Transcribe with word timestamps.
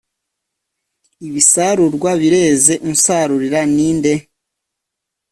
ibisarurwa 1.27 2.11
bireze, 2.21 2.73
unsarurira 2.89 3.61
ni 3.73 3.89
nde? 3.97 4.13